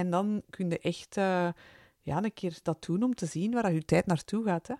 [0.00, 1.48] En dan kun je echt eh,
[2.00, 4.66] ja, een keer dat doen om te zien waar je tijd naartoe gaat.
[4.68, 4.74] Hè.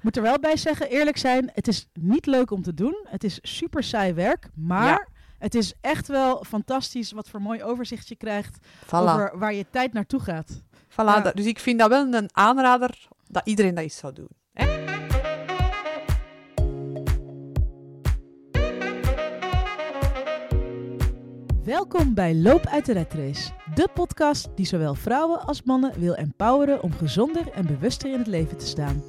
[0.00, 3.06] Moet er wel bij zeggen, eerlijk zijn, het is niet leuk om te doen.
[3.08, 5.06] Het is super saai werk, maar Ja.
[5.38, 8.88] het is echt wel fantastisch wat voor mooi overzicht je krijgt Voilà.
[8.90, 10.62] over waar je tijd naartoe gaat.
[10.90, 11.20] voilà Ja.
[11.20, 14.28] dat- dus ik vind dat wel een aanrader dat iedereen dat eens zou doen.
[21.74, 26.14] Welkom bij Loop uit de Red Race, de podcast die zowel vrouwen als mannen wil
[26.14, 29.02] empoweren om gezonder en bewuster in het leven te staan.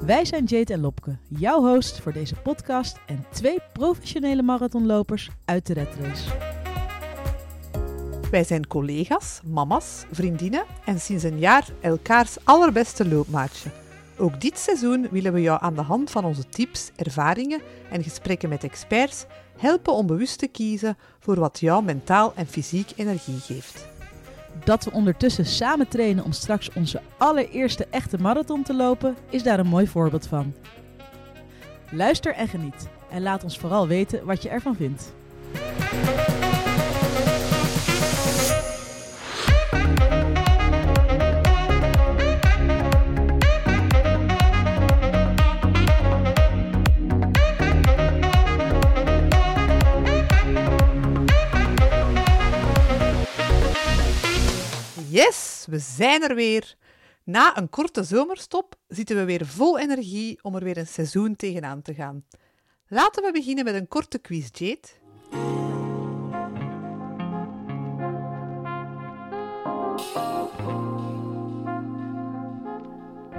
[0.00, 5.66] Wij zijn Jade en Lopke, jouw host voor deze podcast en twee professionele marathonlopers uit
[5.66, 6.30] de Red Race.
[8.30, 13.70] Wij zijn collega's, mama's, vriendinnen en sinds een jaar elkaars allerbeste loopmaatje.
[14.20, 17.60] Ook dit seizoen willen we jou aan de hand van onze tips, ervaringen
[17.90, 19.24] en gesprekken met experts
[19.58, 23.88] helpen om bewust te kiezen voor wat jou mentaal en fysiek energie geeft.
[24.64, 29.58] Dat we ondertussen samen trainen om straks onze allereerste echte marathon te lopen, is daar
[29.58, 30.54] een mooi voorbeeld van.
[31.90, 32.88] Luister en geniet.
[33.10, 35.12] En laat ons vooral weten wat je ervan vindt.
[55.70, 56.76] We zijn er weer.
[57.24, 61.82] Na een korte zomerstop zitten we weer vol energie om er weer een seizoen tegenaan
[61.82, 62.24] te gaan.
[62.86, 64.88] Laten we beginnen met een korte quiz, Jade.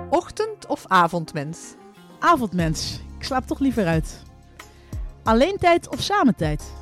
[0.09, 1.74] Ochtend- of avondmens?
[2.20, 4.24] Avondmens, ik slaap toch liever uit.
[5.24, 6.74] Alleen tijd of samen tijd?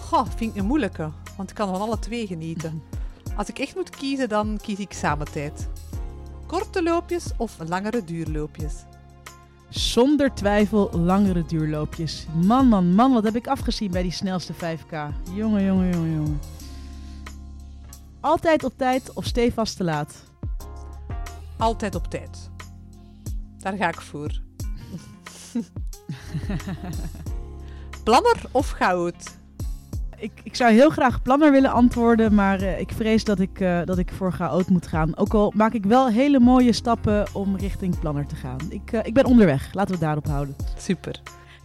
[0.00, 2.82] Goh, vind ik een moeilijke, want ik kan van alle twee genieten.
[3.38, 5.68] Als ik echt moet kiezen, dan kies ik samen tijd.
[6.46, 8.74] Korte loopjes of langere duurloopjes?
[9.68, 12.26] Zonder twijfel langere duurloopjes.
[12.42, 14.96] Man, man, man, wat heb ik afgezien bij die snelste 5K.
[15.34, 16.40] Jongen, jongen, jongen, jongen.
[18.20, 20.24] Altijd op tijd of stevast te laat?
[21.56, 22.50] Altijd op tijd.
[23.58, 24.40] Daar ga ik voor.
[28.04, 29.37] Planner of goud?
[30.18, 33.80] Ik, ik zou heel graag planner willen antwoorden, maar eh, ik vrees dat ik, eh,
[33.84, 35.16] dat ik voor chaot moet gaan.
[35.16, 38.58] Ook al maak ik wel hele mooie stappen om richting planner te gaan.
[38.68, 40.56] Ik, eh, ik ben onderweg, laten we het daarop houden.
[40.76, 41.20] Super.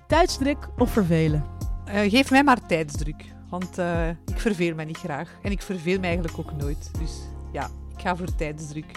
[0.07, 1.43] Tijdsdruk of vervelen?
[1.85, 5.29] Eh, geef mij maar tijdsdruk, want eh, ik verveel mij niet graag.
[5.41, 6.91] En ik verveel mij eigenlijk ook nooit.
[6.99, 7.21] Dus
[7.51, 8.91] ja, ik ga voor tijdsdruk.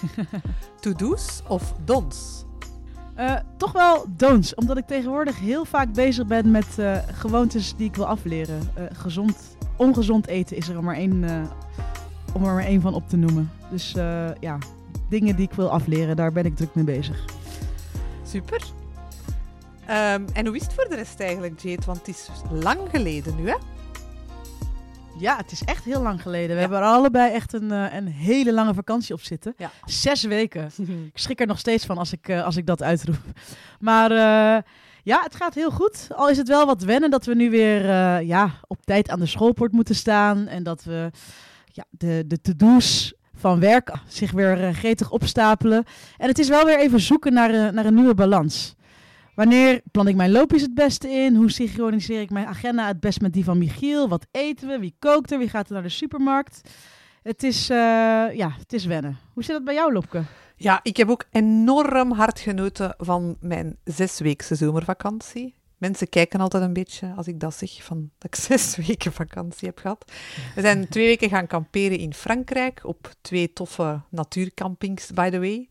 [0.80, 2.44] To-do's of dons?
[3.14, 7.88] Eh, toch wel don'ts, omdat ik tegenwoordig heel vaak bezig ben met eh, gewoontes die
[7.88, 8.60] ik wil afleren.
[8.74, 11.24] Eh, gezond, ongezond eten is er maar één,
[12.32, 13.50] om er maar één van op te noemen.
[13.70, 13.92] Dus
[14.40, 14.58] ja,
[15.08, 17.24] dingen die ik wil afleren, daar ben ik druk mee bezig.
[18.22, 18.62] Super.
[19.86, 21.86] Ehm, en hoe is het voor de rest eigenlijk, Jade?
[21.86, 23.56] Want het is lang geleden nu, hè?
[25.20, 26.48] Ja, het is echt heel lang geleden.
[26.48, 26.60] We Ja.
[26.60, 29.54] hebben er allebei echt een, eh, een hele lange vakantie op zitten.
[29.56, 29.70] Ja.
[29.84, 30.70] Zes weken.
[31.12, 33.16] Ik schrik er nog steeds van als ik, eh, als ik dat uitroep.
[33.80, 34.62] Maar eh,
[35.02, 36.08] ja, het gaat heel goed.
[36.16, 37.84] Al is het wel wat wennen dat we nu weer
[38.22, 40.46] ja, op tijd aan de schoolpoort moeten staan.
[40.46, 41.10] En dat we
[41.64, 45.84] ja, de, de to-do's van werk zich weer eh, gretig opstapelen.
[46.18, 48.74] En het is wel weer even zoeken naar, een- naar een nieuwe balans.
[49.40, 51.34] Wanneer plan ik mijn loopjes het beste in?
[51.34, 54.08] Hoe synchroniseer ik mijn agenda het best met die van Michiel?
[54.08, 54.78] Wat eten we?
[54.78, 55.38] Wie kookt er?
[55.38, 56.60] Wie gaat er naar de supermarkt?
[57.22, 57.76] Het is, eh,
[58.32, 59.18] ja, het is wennen.
[59.32, 60.22] Hoe zit het bij jou, Lopke?
[60.56, 65.54] Ja, ik heb ook enorm hard genoten van mijn zesweekse zomervakantie.
[65.76, 69.68] Mensen kijken altijd een beetje als ik dat zeg, van dat ik zes weken vakantie
[69.68, 70.12] heb gehad.
[70.54, 75.68] We zijn twee weken gaan kamperen in Frankrijk, op twee toffe natuurcampings, by the way.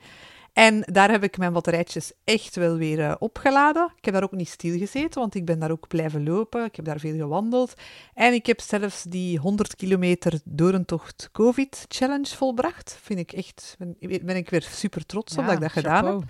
[0.60, 3.92] En daar heb ik mijn batterijtjes echt wel weer eh, opgeladen.
[3.98, 6.66] Ik heb daar ook niet stilgezeten, want ik ben daar ook blijven lopen.
[6.66, 7.74] Ik heb daar veel gewandeld.
[8.14, 13.00] En ik heb zelfs die 100 kilometer dorentocht COVID-challenge volbracht.
[13.02, 16.24] Vind ik echt, ben, ben ik weer super trots op dat ik dat gedaan heb.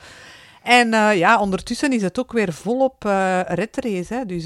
[0.63, 4.13] En eh, ja, ondertussen is het ook weer volop eh redrace.
[4.13, 4.25] Hè?
[4.25, 4.45] Dus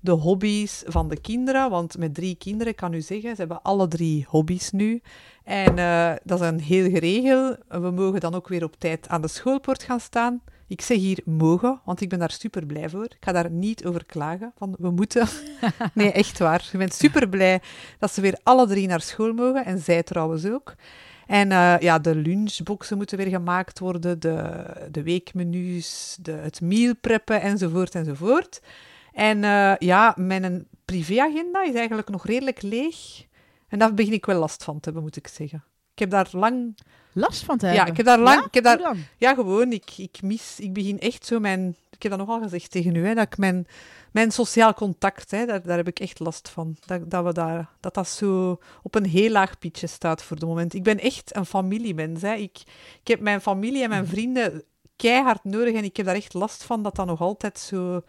[0.00, 1.70] de hobby's van de kinderen.
[1.70, 5.02] Want met drie kinderen kan u zeggen, ze hebben alle drie hobby's nu.
[5.44, 7.56] En eh, dat is een heel geregel.
[7.68, 10.42] We mogen dan ook weer op tijd aan de schoolpoort gaan staan.
[10.66, 13.04] Ik zeg hier mogen, want ik ben daar super blij voor.
[13.04, 15.28] Ik ga daar niet over klagen, van we moeten.
[15.94, 16.68] nee, echt waar.
[16.72, 17.60] Ik ben super blij
[17.98, 19.64] dat ze weer alle drie naar school mogen.
[19.64, 20.74] En zij trouwens ook.
[21.26, 26.94] En eh, ja, de lunchboxen moeten weer gemaakt worden, de, de weekmenu's, de, het meal
[27.00, 28.60] preppen enzovoort enzovoort.
[29.12, 33.26] En eh, ja, mijn privéagenda is eigenlijk nog redelijk leeg.
[33.68, 35.64] En daar begin ik wel last van te hebben, moet ik zeggen.
[35.92, 36.78] Ik heb daar lang...
[37.12, 37.90] Last van te Ja, hebben?
[37.90, 38.38] ik heb daar lang...
[38.40, 38.46] Ja?
[38.46, 40.60] Ik heb daar, ja, gewoon, ik, ik mis...
[40.60, 41.76] Ik begin echt zo mijn...
[41.90, 43.66] Ik heb dat nogal gezegd tegen u, hè, dat ik mijn,
[44.12, 46.76] mijn sociaal contact, hè, daar, daar heb ik echt last van.
[46.86, 50.46] Dat, dat, we daar, dat dat zo op een heel laag pitje staat voor de
[50.46, 50.74] moment.
[50.74, 52.22] Ik ben echt een familiemens.
[52.22, 52.34] Hè.
[52.34, 52.58] Ik,
[53.00, 54.64] ik heb mijn familie en mijn vrienden
[54.96, 58.02] keihard nodig en ik heb daar echt last van dat dat nog altijd zo...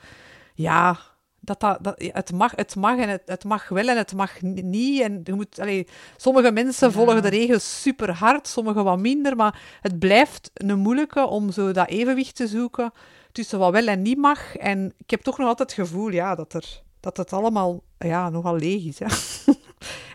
[0.53, 0.99] Ja,
[1.39, 4.41] dat dat, dat, het, mag, het mag en het, het mag wel en het mag
[4.41, 5.01] ni- niet.
[5.01, 5.87] En je moet, allee,
[6.17, 6.93] sommige mensen Ja.
[6.93, 9.35] volgen de regels super hard, sommige wat minder.
[9.35, 12.91] Maar het blijft een moeilijke om zo dat evenwicht te zoeken
[13.31, 14.55] tussen wat wel en niet mag.
[14.55, 18.29] En ik heb toch nog altijd het gevoel ja, dat, er, dat het allemaal ja,
[18.29, 18.99] nogal leeg is.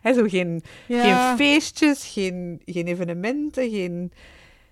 [0.02, 0.14] Hè.
[0.14, 1.02] Zo geen, Ja.
[1.28, 4.12] geen feestjes, geen, geen evenementen, geen...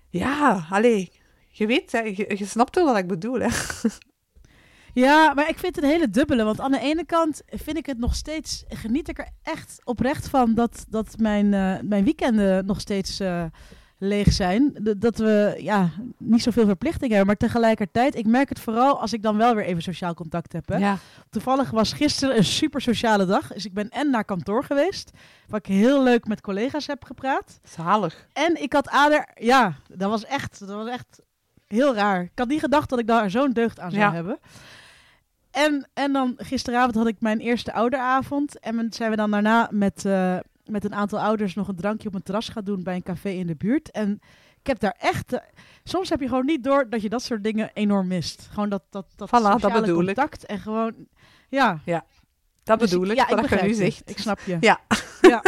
[0.09, 1.11] Ja, allee,
[1.47, 3.39] je weet, hè, je, je snapt wel wat ik bedoel.
[3.39, 3.47] Hè.
[4.95, 6.43] Ja, maar ik vind het een hele dubbele.
[6.43, 8.63] Want aan de ene kant vind ik het nog steeds.
[8.67, 13.43] geniet ik er echt oprecht van dat, dat mijn, eh, mijn weekenden nog steeds eh,
[13.97, 14.93] leeg zijn.
[14.97, 17.27] Dat we ja, niet zoveel verplichtingen hebben.
[17.27, 20.67] Maar tegelijkertijd, ik merk het vooral als ik dan wel weer even sociaal contact heb.
[20.67, 20.77] Hè.
[20.77, 20.97] Ja.
[21.29, 23.47] Toevallig was gisteren een super sociale dag.
[23.53, 25.11] Dus ik ben en naar kantoor geweest.
[25.47, 27.59] Waar ik heel leuk met collega's heb gepraat.
[27.63, 28.27] Zalig.
[28.33, 29.27] En ik had Ader.
[29.35, 31.21] Ja, dat was echt, dat was echt
[31.67, 32.21] heel raar.
[32.21, 34.13] Ik had niet gedacht dat ik daar zo'n deugd aan zou Ja.
[34.13, 34.39] hebben.
[35.55, 38.59] En, en dan gisteravond had ik mijn eerste ouderavond.
[38.59, 42.15] En zijn we dan daarna met, eh, met een aantal ouders nog een drankje op
[42.15, 43.91] een terras gaan doen bij een café in de buurt.
[43.91, 44.19] En
[44.59, 45.33] ik heb daar echt.
[45.33, 45.39] eh,
[45.83, 48.47] soms heb je gewoon niet door dat je dat soort dingen enorm mist.
[48.51, 50.05] Gewoon dat, dat, dat Voilà, dat sociale bedoel ik.
[50.15, 50.45] contact.
[50.45, 50.93] En gewoon.
[51.49, 51.79] Ja,
[52.63, 53.73] Dat dus bedoel ik, ja, je begrijp nu je.
[53.75, 54.09] zegt.
[54.09, 54.57] Ik snap je.
[54.59, 54.79] Ja.
[55.21, 55.43] ja.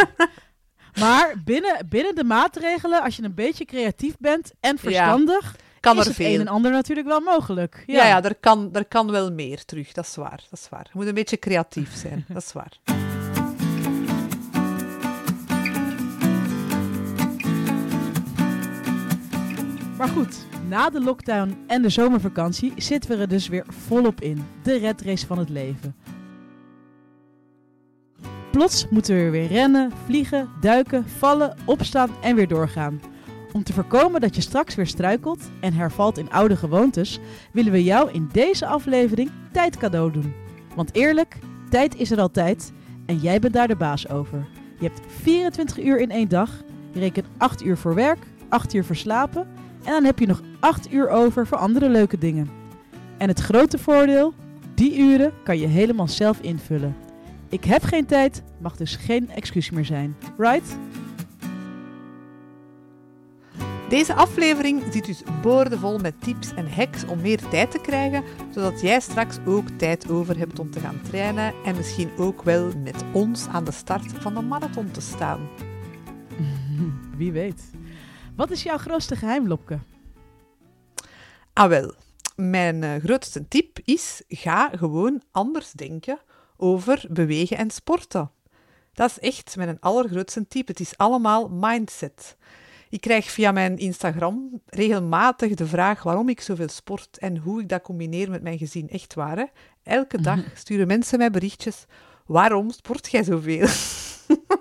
[1.00, 6.04] Maar binnen, binnen de maatregelen, als je een beetje creatief bent en verstandig, Kan is
[6.04, 7.82] er het een en ander natuurlijk wel mogelijk.
[7.86, 9.92] Ja, Ja, ja, er, kan, er kan wel meer terug.
[9.92, 10.44] Dat is waar.
[10.50, 10.84] Dat is waar.
[10.84, 12.24] Je moet een beetje creatief zijn.
[12.34, 12.78] dat is waar.
[19.98, 20.36] Maar goed,
[20.68, 24.46] na de lockdown en de zomervakantie zitten we er dus weer volop in.
[24.62, 25.96] De red race van het leven.
[28.50, 33.00] Plots moeten we weer rennen, vliegen, duiken, vallen, opstaan en weer doorgaan.
[33.58, 37.18] Om te voorkomen dat je straks weer struikelt en hervalt in oude gewoontes,
[37.52, 40.34] willen we jou in deze aflevering tijd cadeau doen.
[40.74, 41.38] Want eerlijk,
[41.70, 42.72] tijd is er altijd
[43.06, 44.46] en jij bent daar de baas over.
[44.78, 46.50] Je hebt 24 uur in één dag,
[46.92, 49.48] je rekent 8 uur voor werk, 8 uur voor slapen
[49.84, 52.50] en dan heb je nog 8 uur over voor andere leuke dingen.
[53.16, 54.34] En het grote voordeel,
[54.74, 56.96] die uren kan je helemaal zelf invullen.
[57.48, 60.16] Ik heb geen tijd, mag dus geen excuus meer zijn.
[60.36, 60.76] Right?
[63.88, 68.80] Deze aflevering zit dus boordevol met tips en hacks om meer tijd te krijgen, zodat
[68.80, 73.04] jij straks ook tijd over hebt om te gaan trainen en misschien ook wel met
[73.12, 75.48] ons aan de start van de marathon te staan.
[77.18, 77.70] Wie weet.
[78.36, 79.78] Wat is jouw grootste geheim, Lopke?
[81.52, 81.94] Ah wel,
[82.36, 86.18] mijn eh, grootste tip is, ga gewoon anders denken
[86.56, 88.30] over bewegen en sporten.
[88.92, 90.68] Dat is echt mijn allergrootste tip.
[90.68, 92.36] Het is allemaal mindset.
[92.90, 97.68] Ik krijg via mijn Instagram regelmatig de vraag waarom ik zoveel sport en hoe ik
[97.68, 98.88] dat combineer met mijn gezin.
[98.88, 99.44] Echt waar, hè?
[99.82, 101.84] Elke dag sturen mensen mij berichtjes.
[102.26, 103.66] Waarom sport jij zoveel?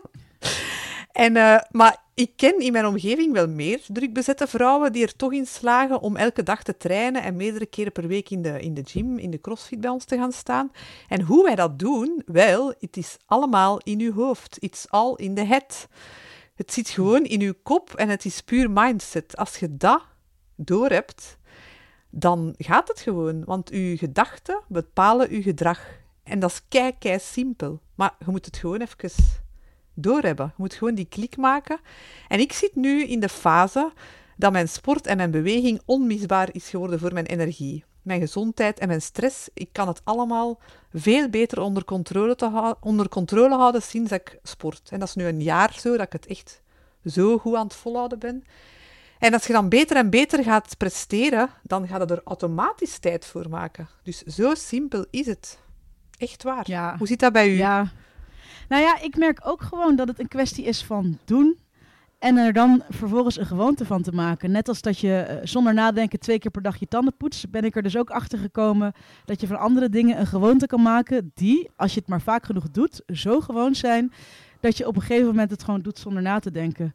[1.25, 5.33] en, eh, maar ik ken in mijn omgeving wel meer drukbezette vrouwen die er toch
[5.33, 8.73] in slagen om elke dag te trainen en meerdere keren per week in de, in
[8.73, 10.71] de gym, in de crossfit bij ons te gaan staan.
[11.07, 12.21] En hoe wij dat doen?
[12.25, 14.57] Wel, het is allemaal in uw hoofd.
[14.59, 15.87] It's all in the head.
[16.57, 19.37] Het zit gewoon in uw kop en het is puur mindset.
[19.37, 20.01] Als je dat
[20.55, 21.37] doorhebt,
[22.09, 23.43] dan gaat het gewoon.
[23.45, 25.79] Want uw gedachten bepalen uw gedrag.
[26.23, 27.81] En dat is kei, kei simpel.
[27.95, 29.23] Maar je moet het gewoon even
[29.93, 30.45] doorhebben.
[30.45, 31.79] Je moet gewoon die klik maken.
[32.27, 33.91] En ik zit nu in de fase
[34.35, 37.83] dat mijn sport en mijn beweging onmisbaar is geworden voor mijn energie.
[38.07, 39.49] Mijn gezondheid en mijn stress.
[39.53, 40.59] Ik kan het allemaal
[40.93, 44.89] veel beter onder controle, te hou- onder controle houden sinds ik sport.
[44.91, 46.61] En dat is nu een jaar zo, dat ik het echt
[47.05, 48.43] zo goed aan het volhouden ben.
[49.19, 53.25] En als je dan beter en beter gaat presteren, dan gaat je er automatisch tijd
[53.25, 53.87] voor maken.
[54.03, 55.59] Dus zo simpel is het.
[56.17, 56.63] Echt waar.
[56.67, 56.97] Ja.
[56.97, 57.57] Hoe zit dat bij u?
[57.57, 57.91] Ja.
[58.67, 61.59] Nou ja, ik merk ook gewoon dat het een kwestie is van doen.
[62.19, 64.51] En er dan vervolgens een gewoonte van te maken.
[64.51, 67.63] Net als dat je eh, zonder nadenken twee keer per dag je tanden poetst, ben
[67.63, 68.93] ik er dus ook achter gekomen
[69.25, 72.45] dat je van andere dingen een gewoonte kan maken die, als je het maar vaak
[72.45, 74.11] genoeg doet, zo gewoon zijn
[74.59, 76.93] dat je op een gegeven moment het gewoon doet zonder na te denken.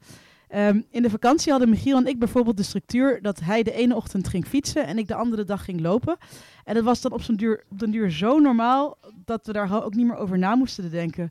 [0.49, 3.97] Ehm, in de vakantie hadden Michiel en ik bijvoorbeeld de structuur dat hij de ene
[3.97, 6.17] ochtend ging fietsen en ik de andere dag ging lopen.
[6.65, 9.95] En dat was dan op, duur, op den duur zo normaal dat we daar ook
[9.95, 11.31] niet meer over na moesten denken.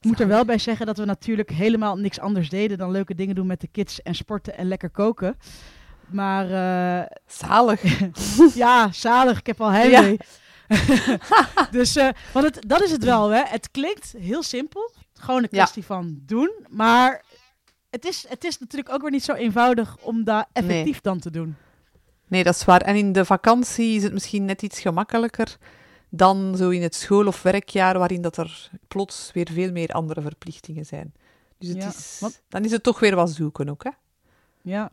[0.00, 3.14] Ik moet er wel bij zeggen dat we natuurlijk helemaal niks anders deden dan leuke
[3.14, 5.36] dingen doen met de kids en sporten en lekker koken.
[6.06, 7.82] Maar uh, zalig.
[8.54, 9.38] ja, zalig.
[9.38, 10.16] Ik heb al heimwee.
[11.70, 13.28] dus uh, want het, dat is het wel.
[13.28, 13.42] Hè.
[13.44, 14.92] Het klinkt heel simpel.
[15.14, 16.50] Gewoon een kwestie van doen.
[16.68, 17.24] Maar
[17.90, 21.30] het is, het is natuurlijk ook weer niet zo eenvoudig om dat effectief dan te
[21.30, 21.56] doen.
[22.28, 22.80] Nee, dat is waar.
[22.80, 25.56] En in de vakantie is het misschien net iets gemakkelijker
[26.10, 30.20] dan zo in het school- of werkjaar, waarin dat er plots weer veel meer andere
[30.20, 31.12] verplichtingen zijn.
[31.58, 33.90] Dus het is, dan is het toch weer wat zoeken ook, hè?
[34.62, 34.92] Ja.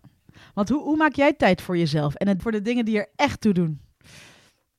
[0.53, 3.09] Want hoe, hoe maak jij tijd voor jezelf en het, voor de dingen die er
[3.15, 3.81] echt toe doen?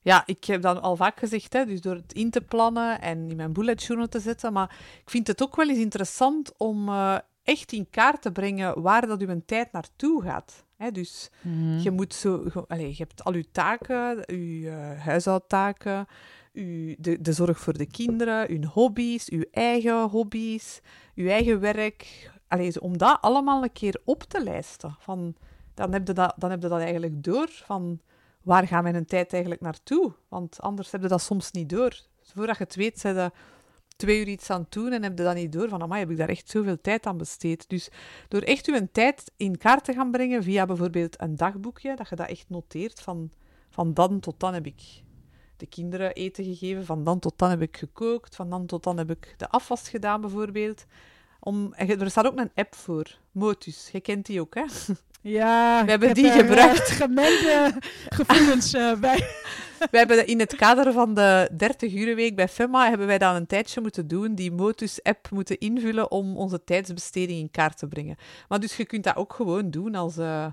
[0.01, 3.31] Ja, ik heb dan al vaak gezegd, hè, dus door het in te plannen en
[3.31, 4.53] in mijn bullet journal te zetten.
[4.53, 8.83] Maar ik vind het ook wel eens interessant om uh, echt in kaart te brengen
[8.83, 10.65] waar dat uw tijd naartoe gaat.
[10.93, 11.79] Dus mhm.
[11.79, 12.51] je moet zo...
[12.69, 16.07] allez, je hebt al uw taken, uw uh, huishoudtaken,
[16.53, 20.81] uw, de, de zorg voor de kinderen, uw hobby's, uw eigen hobby's,
[21.15, 22.31] uw eigen werk.
[22.49, 24.97] Allez, om dat allemaal een keer op te lijsten.
[24.99, 25.35] Van,
[25.75, 28.01] dan, heb je dat, dan heb je dat eigenlijk door van
[28.43, 30.13] waar gaat mijn tijd eigenlijk naartoe?
[30.29, 32.01] Want anders heb je dat soms niet door.
[32.23, 33.31] Voordat je het weet, zijn
[33.99, 36.11] twee uur iets aan het doen en heb je dan niet door van, amai, heb
[36.11, 37.69] ik daar echt zoveel tijd aan besteed.
[37.69, 37.89] Dus
[38.29, 42.17] door echt uw tijd in kaart te gaan brengen via bijvoorbeeld een dagboekje, dat je
[42.17, 43.31] dat echt noteert van,
[43.71, 44.83] van dan tot dan heb ik
[45.57, 48.99] de kinderen eten gegeven, van dan tot dan heb ik gekookt, van dan tot dan
[48.99, 50.85] heb ik de afwas gedaan bijvoorbeeld.
[51.41, 53.89] Om, er staat ook een app voor, Motus.
[53.93, 54.65] Je kent die ook, hè?
[55.21, 56.91] Ja, we hebben die gebruikt.
[56.91, 57.75] Uh, gemengde
[58.09, 59.27] gevoelens uh, bij.
[59.91, 63.35] We hebben in het kader van de 30 uur week bij FEMA hebben wij dan
[63.35, 68.17] een tijdje moeten doen, die Motus-app moeten invullen om onze tijdsbesteding in kaart te brengen.
[68.49, 70.47] Maar dus je kunt dat ook gewoon doen als, uh,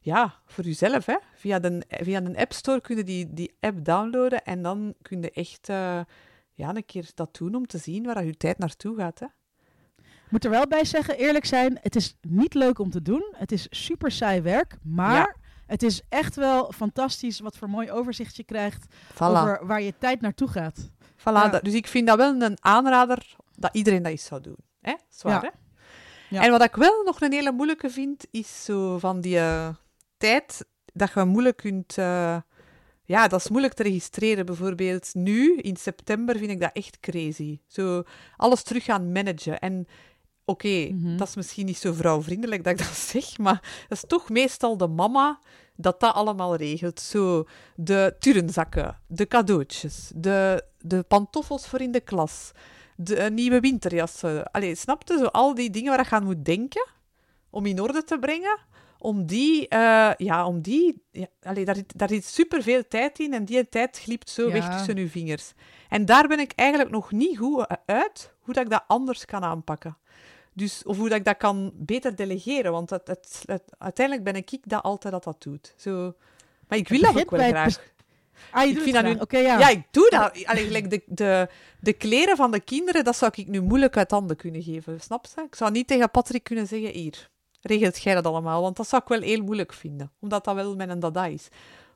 [0.00, 1.06] ja, voor jezelf.
[1.06, 1.16] Hè?
[1.34, 5.22] Via, de, via een App Store kun je die, die app downloaden en dan kun
[5.22, 5.66] je echt
[6.52, 9.18] ja, een keer dat doen om te zien waar je tijd naartoe gaat.
[9.18, 9.26] Hè?
[10.28, 13.34] moet er wel bij zeggen, eerlijk zijn, het is niet leuk om te doen.
[13.36, 18.36] Het is super saai werk, maar het is echt wel fantastisch wat voor mooi overzicht
[18.36, 20.90] je krijgt over waar je tijd naartoe gaat.
[21.18, 24.56] Voilà, dus ik vind dat wel een aanrader dat iedereen dat eens zou doen.
[24.80, 24.94] Hè?
[25.08, 25.48] Zwaar, hè?
[26.28, 26.42] Ja.
[26.42, 29.68] En wat ik wel nog een hele moeilijke vind, is zo van die uh,
[30.16, 31.96] tijd dat je moeilijk kunt...
[31.98, 32.36] Uh,
[33.04, 34.46] ja, dat is moeilijk te registreren.
[34.46, 37.60] Bijvoorbeeld nu, in september, vind ik dat echt crazy.
[37.66, 38.02] Zo
[38.36, 39.58] alles terug gaan managen.
[39.58, 39.86] En
[40.48, 41.16] Oké, mhm.
[41.16, 44.76] dat is misschien niet zo vrouwvriendelijk dat ik dat zeg, maar dat is toch meestal
[44.76, 45.38] de mama
[45.76, 47.00] dat dat allemaal regelt.
[47.00, 52.52] Zo de turenzakken, de cadeautjes, de, de pantoffels voor in de klas,
[52.96, 54.50] de nieuwe winterjassen.
[54.50, 55.18] Allee, snapte?
[55.18, 56.86] Zo al die dingen waar je aan moet denken
[57.50, 58.58] om in orde te brengen,
[58.98, 63.44] om die, uh, ja, om die, ja, allee, daar, daar zit superveel tijd in en
[63.44, 65.52] die tijd glipt zo weg tussen uw vingers.
[65.88, 69.42] En daar ben ik eigenlijk nog niet goed uit, hoe dat ik dat anders kan
[69.42, 69.96] aanpakken.
[70.56, 72.72] Dus, of hoe dat ik dat kan beter delegeren.
[72.72, 73.08] Want het,
[73.46, 75.74] het, uiteindelijk ben ik dat altijd dat dat doet.
[75.76, 76.14] Zo.
[76.68, 77.78] Maar ik wil dat ook wel graag.
[78.50, 79.14] Ah, je ik vind dat nu...
[79.14, 79.58] Okay, ja.
[79.58, 79.68] ja.
[79.68, 80.44] ik doe dat.
[80.50, 81.48] Alleen de, de,
[81.80, 85.00] de kleren van de kinderen, dat zou ik nu moeilijk uit handen kunnen geven.
[85.00, 85.42] Snap je?
[85.42, 87.28] Ik zou niet tegen Patrick kunnen zeggen, hier,
[87.60, 88.62] regelt jij dat allemaal?
[88.62, 90.12] Want dat zou ik wel heel moeilijk vinden.
[90.20, 91.48] Omdat dat wel mijn dada is.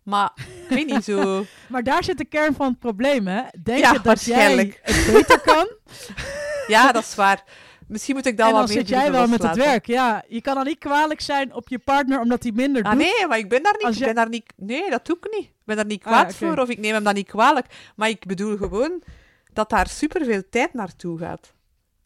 [0.03, 1.45] Maar ik weet niet zo...
[1.69, 3.43] maar daar zit de kern van het probleem, hè?
[3.63, 5.69] Denk je dat jij het beter kan?
[6.75, 7.45] ja, dat is waar.
[7.91, 9.87] Misschien moet ik dan en dan wat zit jij wel met het werk.
[9.87, 13.01] Ja, je kan dan niet kwalijk zijn op je partner omdat hij minder ah, doet.
[13.01, 13.97] Nee, maar ik ben daar niet.
[13.97, 15.45] Ik ben daar niet nee, dat doe ik niet.
[15.45, 17.67] Ik ben daar niet kwaad ah, voor of ik neem hem dan niet kwalijk.
[17.97, 19.03] Maar ik bedoel gewoon
[19.53, 21.53] dat daar superveel tijd naartoe gaat.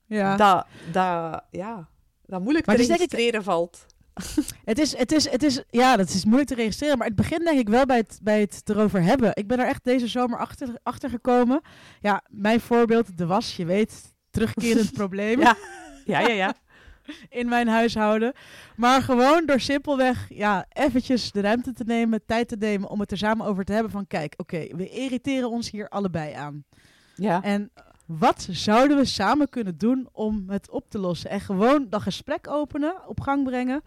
[0.06, 0.36] Ja.
[0.36, 1.88] Dat, dat, ja,
[2.26, 3.86] dat moeilijk maar te registreren valt.
[4.64, 6.98] Het is, het, is, het is, ja, dat is moeilijk te registreren.
[6.98, 9.30] Maar het begint denk ik wel bij het, bij het erover hebben.
[9.34, 11.60] Ik ben er echt deze zomer achter, achter gekomen.
[12.00, 15.40] Ja, mijn voorbeeld, de was, je weet, terugkerend probleem.
[15.40, 15.56] Ja,
[16.04, 16.32] ja, ja.
[16.32, 16.54] ja.
[17.40, 18.32] in mijn huishouden.
[18.76, 23.10] Maar gewoon door simpelweg ja, eventjes de ruimte te nemen, tijd te nemen om het
[23.10, 26.64] er samen over te hebben van kijk, oké, we irriteren ons hier allebei aan.
[27.14, 27.42] Ja.
[27.42, 27.70] En
[28.06, 31.30] wat zouden we samen kunnen doen om het op te lossen?
[31.30, 33.82] En gewoon dat gesprek openen, op gang brengen.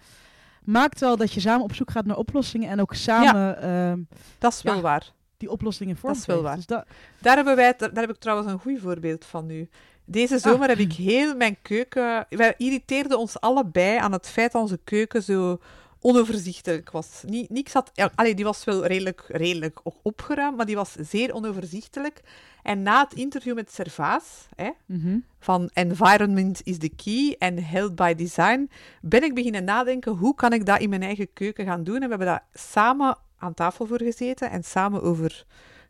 [0.63, 3.41] Maakt wel dat je samen op zoek gaat naar oplossingen en ook samen...
[3.41, 4.01] Ja, ehm,
[4.37, 5.11] dat is wel waar.
[5.37, 6.55] Die oplossingen vorm Dat is wel waar.
[6.55, 9.69] Dus daar, hebben wij, daar heb ik trouwens een goed voorbeeld van nu.
[10.09, 12.25] Deze zomer heb ik heel mijn keuken...
[12.29, 15.59] Wij irriteerden ons allebei aan het feit dat onze keuken zo
[16.01, 17.23] onoverzichtelijk was.
[17.25, 21.33] Niet, niks had, ja, allee, die was wel redelijk, redelijk opgeruimd, maar die was zeer
[21.33, 22.21] onoverzichtelijk.
[22.63, 25.17] En na het interview met Servaas, hè, Mhm.
[25.39, 28.69] van environment is the key en held by design,
[29.01, 31.95] ben ik beginnen nadenken, hoe kan ik dat in mijn eigen keuken gaan doen?
[31.95, 35.45] En we hebben daar samen aan tafel voor gezeten en samen over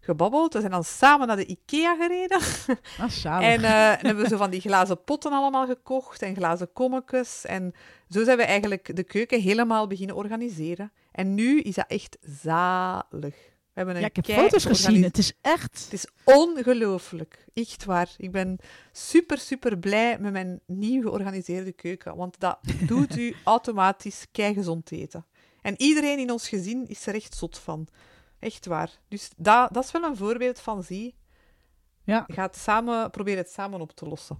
[0.07, 0.53] gebabbeld.
[0.53, 2.39] We zijn dan samen naar de IKEA gereden.
[3.23, 3.43] Ah.
[3.43, 7.45] En eh, dan hebben we zo van die glazen potten allemaal gekocht en glazen kommetjes.
[7.45, 7.73] En
[8.09, 10.91] zo zijn we eigenlijk de keuken helemaal beginnen organiseren.
[11.11, 13.35] En nu is dat echt zalig.
[13.77, 15.03] We hebben een ja, ik heb foto's gezien.
[15.03, 15.83] Het is echt...
[15.83, 17.45] Het is ongelooflijk.
[17.53, 18.09] Echt waar.
[18.17, 18.57] Ik ben
[18.91, 22.15] super, super blij met mijn nieuw georganiseerde keuken.
[22.15, 25.25] Want dat doet u automatisch keigezond eten.
[25.61, 27.87] En iedereen in ons gezin is er echt zot van.
[28.39, 28.91] Echt waar.
[29.07, 31.15] Dus dat, dat is wel een voorbeeld van, zie,
[32.03, 34.39] Ja, ga het samen, probeer het samen op te lossen.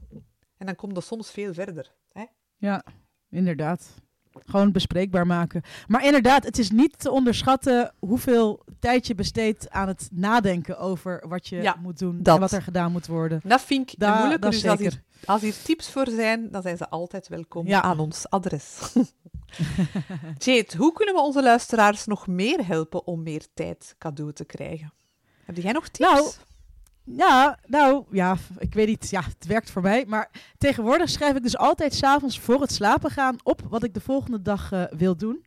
[0.58, 1.94] En dan komt dat soms veel verder.
[2.12, 2.24] Hè?
[2.58, 2.84] ja,
[3.30, 3.88] inderdaad.
[4.46, 5.62] Gewoon bespreekbaar maken.
[5.88, 11.28] Maar inderdaad, het is niet te onderschatten hoeveel tijd je besteedt aan het nadenken over
[11.28, 12.36] wat je Ja, moet doen dat.
[12.36, 13.42] en wat er gedaan moet worden.
[13.44, 14.42] Dat vind ik Da- moeilijk.
[14.42, 17.82] Dus als hier, als hier tips voor zijn, dan zijn ze altijd welkom Ja.
[17.82, 18.80] aan ons adres.
[20.46, 24.94] Jade, hoe kunnen we onze luisteraars nog meer helpen om meer tijd cadeau te krijgen?
[25.46, 26.10] Heb jij nog tips?
[26.10, 26.32] Nou,
[27.04, 29.10] Ja, nou ja, ik weet niet.
[29.10, 30.06] Ja, het werkt voor mij.
[30.08, 34.02] Maar tegenwoordig schrijf ik dus altijd s'avonds voor het slapen gaan op wat ik de
[34.02, 35.46] volgende dag eh, wil doen.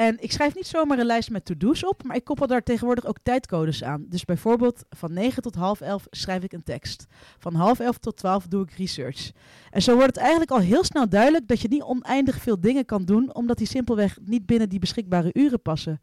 [0.00, 3.06] En ik schrijf niet zomaar een lijst met to-do's op, maar ik koppel daar tegenwoordig
[3.06, 4.06] ook tijdcodes aan.
[4.08, 7.06] Dus bijvoorbeeld van 9 tot half 11 schrijf ik een tekst.
[7.38, 9.30] Van half 11 tot 12 doe ik research.
[9.70, 12.84] En zo wordt het eigenlijk al heel snel duidelijk dat je niet oneindig veel dingen
[12.84, 16.00] kan doen, omdat die simpelweg niet binnen die beschikbare uren passen.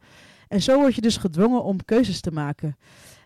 [0.48, 2.76] En zo word je dus gedwongen om keuzes te maken.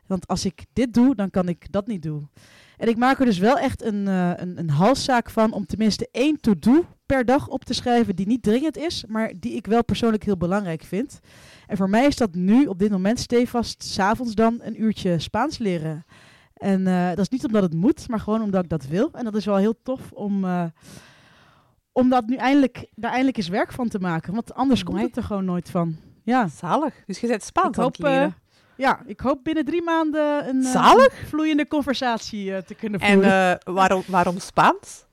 [0.06, 2.30] Want als ik dit doe, dan kan ik dat niet doen.
[2.76, 6.08] En ik maak er dus wel echt een, eh, een, een halszaak van om tenminste
[6.10, 9.84] één to-do per dag op te schrijven die niet dringend is, maar die ik wel
[9.84, 11.20] persoonlijk heel belangrijk vind.
[11.66, 15.58] En voor mij is dat nu op dit moment stevast s'avonds dan een uurtje Spaans
[15.58, 16.04] leren.
[16.54, 19.10] En eh, dat is niet omdat het moet, maar gewoon omdat ik dat wil.
[19.12, 20.64] En dat is wel heel tof om, eh,
[21.92, 24.34] om dat nu eindelijk, daar eindelijk eens werk van te maken.
[24.34, 25.96] Want anders komt het er gewoon nooit van.
[26.24, 26.48] Ja.
[26.48, 26.94] Zalig.
[27.06, 28.34] Dus je bent Spaans Ik aan het hoop, leren.
[28.76, 31.14] Ja, ik hoop binnen drie maanden een, eh, Zalig.
[31.28, 33.60] vloeiende conversatie eh, te kunnen en voeren.
[33.60, 35.04] eh, waarom, waarom Spaans?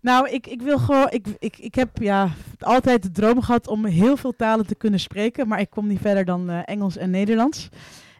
[0.00, 1.06] nou, ik, ik wil gewoon.
[1.10, 5.00] Ik, ik, ik heb ja, altijd de droom gehad om heel veel talen te kunnen
[5.00, 5.48] spreken.
[5.48, 7.68] Maar ik kom niet verder dan Engels en Nederlands.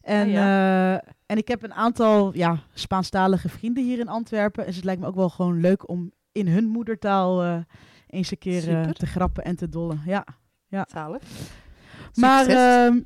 [0.03, 0.93] En, Ah,
[1.27, 4.67] en ik heb een aantal ja, Spaanstalige vrienden hier in Antwerpen.
[4.67, 7.65] Dus het lijkt me ook wel gewoon leuk om in hun moedertaal
[8.07, 10.03] eens een keer te grappen en te dollen.
[10.07, 10.27] Ja.
[10.89, 11.23] Zalig.
[12.15, 13.01] Maar ehm,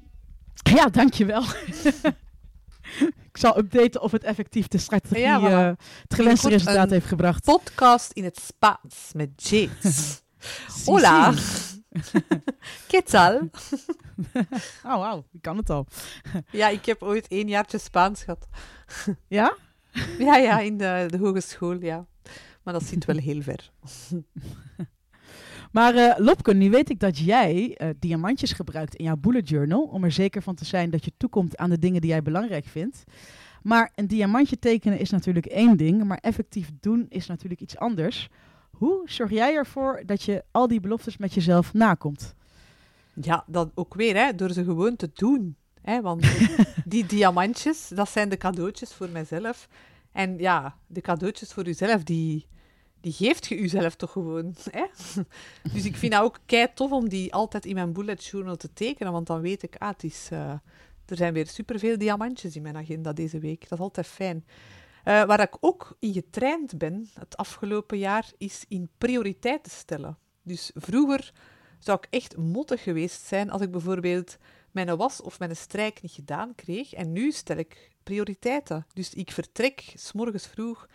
[0.62, 1.42] ja, dankjewel.
[3.30, 5.44] ik zal updaten of het effectief de strategie, Ja, voilà.
[5.44, 7.44] eh, het gewenste resultaat een heeft gebracht.
[7.44, 9.70] Podcast in het Spaans met Jade.
[10.68, 11.32] Si, Hola.
[12.88, 13.48] ¿Qué tal?
[14.84, 15.86] Oh, wauw, ik kan het al.
[16.50, 18.46] Ja, ik heb ooit één jaartje Spaans gehad.
[19.28, 19.56] Ja?
[20.18, 22.06] Ja, ja, in de, de hogeschool, ja.
[22.62, 23.70] Maar dat zit wel heel ver.
[25.70, 29.82] Maar eh Lopke, nu weet ik dat jij eh, diamantjes gebruikt in jouw bullet journal.
[29.82, 32.64] Om er zeker van te zijn dat je toekomt aan de dingen die jij belangrijk
[32.66, 33.04] vindt.
[33.62, 36.04] Maar een diamantje tekenen is natuurlijk één ding.
[36.04, 38.28] Maar effectief doen is natuurlijk iets anders.
[38.70, 42.34] Hoe zorg jij ervoor dat je al die beloftes met jezelf nakomt?
[43.14, 45.56] Ja, dat ook weer, hè, door ze gewoon te doen.
[45.82, 46.26] Hè, want
[46.84, 49.68] die diamantjes, dat zijn de cadeautjes voor mijzelf.
[50.12, 52.46] En ja, de cadeautjes voor uzelf, die,
[53.00, 54.54] die geeft je uzelf toch gewoon.
[54.70, 54.84] Hè?
[55.72, 58.72] Dus ik vind dat ook kei tof om die altijd in mijn bullet journal te
[58.72, 60.50] tekenen, want dan weet ik, ah, is, eh,
[61.06, 63.68] er zijn weer superveel diamantjes in mijn agenda deze week.
[63.68, 64.44] Dat is altijd fijn.
[65.04, 70.18] Eh, waar ik ook in getraind ben het afgelopen jaar, is in prioriteiten stellen.
[70.42, 71.32] Dus vroeger
[71.78, 74.36] zou ik echt mottig geweest zijn als ik bijvoorbeeld
[74.70, 76.92] mijn was of mijn strijk niet gedaan kreeg.
[76.92, 78.86] En nu stel ik prioriteiten.
[78.92, 80.88] Dus ik vertrek s morgens vroeg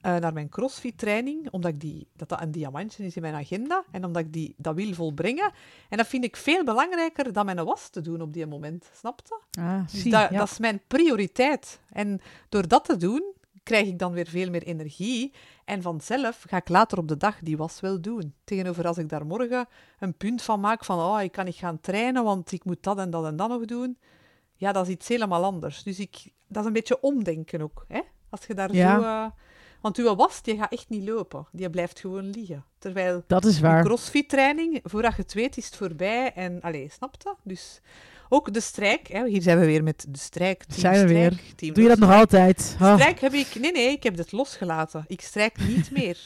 [0.00, 4.04] naar mijn crossfit-training, omdat ik die, dat dat een diamantje is in mijn agenda en
[4.04, 5.52] omdat ik die, dat wil volbrengen.
[5.88, 8.90] En dat vind ik veel belangrijker dan mijn was te doen op die moment.
[8.98, 9.60] Snap je?
[9.60, 10.38] Ah, Dus dat, ja.
[10.38, 11.80] dat is mijn prioriteit.
[11.90, 15.32] En door dat te doen, krijg ik dan weer veel meer energie.
[15.64, 18.34] En vanzelf ga ik later op de dag die was wel doen.
[18.44, 19.66] Tegenover als ik daar morgen
[19.98, 22.98] een punt van maak van oh, ik kan niet gaan trainen, want ik moet dat
[22.98, 23.98] en dat en dat nog doen.
[24.56, 25.82] Ja, dat is iets helemaal anders.
[25.82, 27.84] Dus ik, dat is een beetje omdenken ook.
[27.88, 28.00] Hè?
[28.28, 28.96] Als je daar Ja.
[29.00, 29.02] zo...
[29.02, 29.26] eh,
[29.84, 31.46] want uw was, die gaat echt niet lopen.
[31.52, 32.64] Die blijft gewoon liggen.
[32.78, 33.84] Terwijl Dat is waar.
[33.84, 36.32] crossfit-training, voordat je het weet, is het voorbij.
[36.32, 37.34] En, allee, snap je?
[37.42, 37.80] Dus
[38.28, 39.08] ook de strijk.
[39.08, 39.26] Hè?
[39.26, 40.64] Hier zijn we weer met de strijk.
[40.64, 41.40] Team Zijn we weer.
[41.56, 42.76] team Doe je dat nog altijd?
[42.80, 43.54] Oh, Strijk heb ik...
[43.54, 45.04] Nee, nee, ik heb het losgelaten.
[45.06, 46.18] Ik strijk niet meer.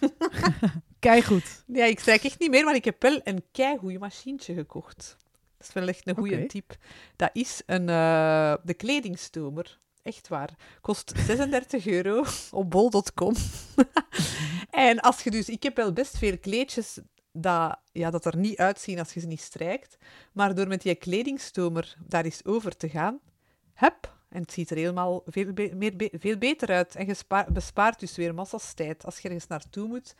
[0.98, 1.64] Keigoed.
[1.66, 5.16] Ja, ik strijk echt niet meer, maar ik heb wel een keigoed machientje gekocht.
[5.58, 6.76] Dat is wel echt een goede tip.
[7.16, 9.79] Dat is een, eh, de kledingstomer.
[10.02, 10.50] Echt waar.
[10.80, 12.24] Kost 36 euro
[12.60, 13.34] op bol.com.
[14.70, 15.48] en als je dus...
[15.48, 16.98] Ik heb wel best veel kleedjes
[17.32, 19.96] dat, ja, dat er niet uitzien als je ze niet strijkt.
[20.32, 23.20] Maar door met die kledingstomer daar eens over te gaan,
[23.74, 26.94] hup, en het ziet er helemaal veel, meer veel beter uit.
[26.94, 29.04] En je spa- bespaart dus weer massas tijd.
[29.04, 30.14] Als je ergens naartoe moet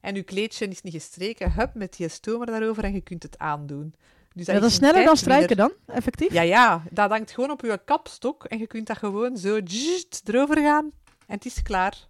[0.00, 3.38] en je kleedje is niet gestreken, hup, met die stomer daarover en je kunt het
[3.38, 3.94] aandoen.
[4.34, 6.32] Dus dat is sneller dan strijken dan, effectief?
[6.32, 10.22] Ja, ja, dat hangt gewoon op je kapstok en je kunt dat gewoon zo zzzt,
[10.24, 10.90] erover gaan
[11.26, 12.08] en het is klaar.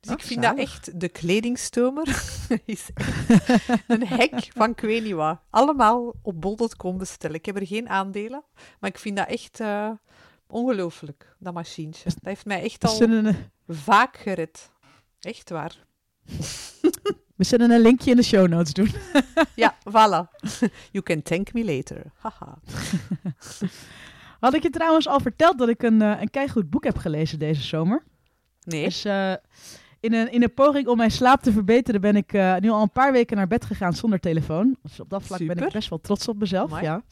[0.00, 2.06] Dus Ah, ik vind dat echt, de kledingstomer
[2.64, 2.88] is
[3.86, 5.38] een hek van ik weet niet wat.
[5.50, 7.36] Allemaal op bol.com bestellen.
[7.36, 8.44] Ik heb er geen aandelen,
[8.80, 9.90] maar ik vind dat echt eh,
[10.46, 12.04] ongelooflijk, dat machientje.
[12.04, 13.36] Dat heeft mij echt al een-
[13.68, 14.70] vaak gered.
[15.20, 15.76] Echt waar.
[17.36, 18.90] we zullen een linkje in de show notes doen.
[19.54, 20.28] Ja, voilà.
[20.90, 22.02] You can thank me later.
[22.16, 22.58] Haha.
[24.40, 27.38] Had ik je trouwens al verteld dat ik een, eh, een keigoed boek heb gelezen
[27.38, 28.02] deze zomer?
[28.64, 28.84] Nee.
[28.84, 29.32] Dus eh,
[30.00, 32.82] in, een, in een poging om mijn slaap te verbeteren ben ik eh, nu al
[32.82, 34.76] een paar weken naar bed gegaan zonder telefoon.
[34.82, 36.80] Dus op dat vlak ben ik best wel trots op mezelf.
[36.80, 37.02] Ja.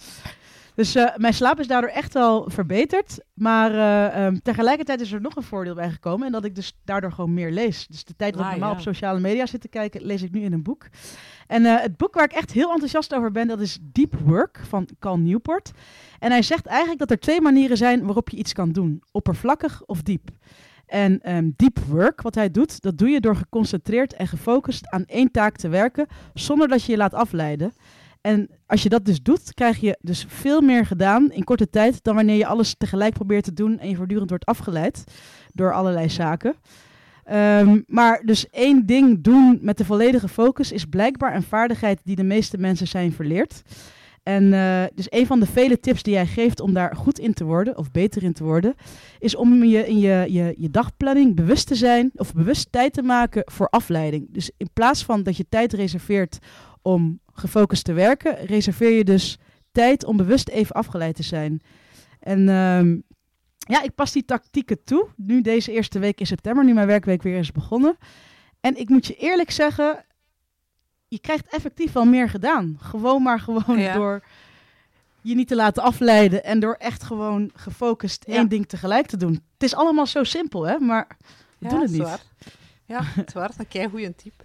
[0.74, 3.18] Dus eh, mijn slaap is daardoor echt wel verbeterd.
[3.34, 6.26] Maar eh, ehm, tegelijkertijd is er nog een voordeel bij gekomen.
[6.26, 7.86] En dat ik dus daardoor gewoon meer lees.
[7.86, 8.76] Dus de tijd dat ik Ah, normaal ja.
[8.76, 10.86] op sociale media zit te kijken, lees ik nu in een boek.
[11.46, 14.60] En eh, het boek waar ik echt heel enthousiast over ben, dat is Deep Work
[14.68, 15.70] van Cal Newport.
[16.18, 19.02] En hij zegt eigenlijk dat er twee manieren zijn waarop je iets kan doen.
[19.10, 20.30] Oppervlakkig of diep.
[20.86, 25.04] En ehm, deep work, wat hij doet, dat doe je door geconcentreerd en gefocust aan
[25.06, 27.72] één taak te werken, zonder dat je je laat afleiden.
[28.22, 32.04] En als je dat dus doet, krijg je dus veel meer gedaan in korte tijd
[32.04, 35.04] dan wanneer je alles tegelijk probeert te doen en je voortdurend wordt afgeleid
[35.52, 36.54] door allerlei zaken.
[37.24, 42.16] Ehm, maar dus één ding doen met de volledige focus is blijkbaar een vaardigheid die
[42.16, 43.62] de meeste mensen zijn verleerd.
[44.22, 47.34] En eh, dus een van de vele tips die hij geeft om daar goed in
[47.34, 48.74] te worden, of beter in te worden,
[49.18, 53.02] is om je in je, je, je dagplanning bewust te zijn, of bewust tijd te
[53.02, 54.26] maken voor afleiding.
[54.30, 56.38] Dus in plaats van dat je tijd reserveert
[56.82, 59.38] om gefocust te werken, reserveer je dus
[59.72, 61.62] tijd om bewust even afgeleid te zijn.
[62.20, 62.96] En ehm,
[63.58, 65.08] ja, ik pas die tactieken toe.
[65.16, 67.96] Nu deze eerste week in september, nu mijn werkweek weer is begonnen.
[68.60, 70.04] En ik moet je eerlijk zeggen,
[71.08, 72.76] je krijgt effectief wel meer gedaan.
[72.80, 73.94] Gewoon maar gewoon Ja.
[73.94, 74.24] door
[75.20, 78.34] je niet te laten afleiden en door echt gewoon gefocust Ja.
[78.34, 79.32] één ding tegelijk te doen.
[79.52, 80.78] Het is allemaal zo simpel, hè?
[80.78, 81.24] Maar we
[81.58, 82.26] Ja, doen het niet.
[82.86, 83.42] Ja, het is waar.
[83.42, 84.44] Dat is een keigoeie tip.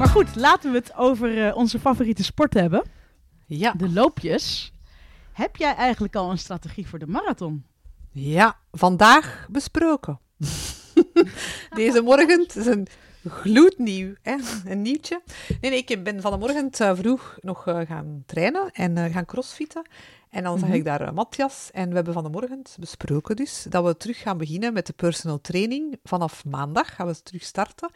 [0.00, 2.82] Maar goed, laten we het over eh, onze favoriete sport hebben.
[3.46, 3.72] Ja.
[3.72, 4.72] De loopjes.
[5.32, 7.64] Heb jij eigenlijk al een strategie voor de marathon?
[8.12, 10.20] Ja, vandaag besproken.
[11.74, 12.86] Deze morgen, het is een
[13.28, 14.36] gloednieuw, hè?
[14.64, 15.22] een nieuwtje.
[15.60, 19.86] Nee, nee, ik ben vanmorgen uh, vroeg nog uh, gaan trainen en uh, gaan crossfitten.
[20.30, 20.76] En dan zag Mhm.
[20.76, 24.38] ik daar Matthias en we hebben van de morgen besproken dus dat we terug gaan
[24.38, 25.98] beginnen met de personal training.
[26.02, 27.90] Vanaf maandag gaan we terug starten.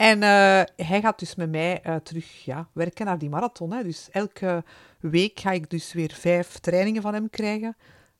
[0.00, 3.72] En uh, hij gaat dus met mij uh, terug ja, werken naar die marathon.
[3.72, 3.82] Hè.
[3.82, 4.64] Dus elke
[5.00, 7.76] week ga ik dus weer vijf trainingen van hem krijgen.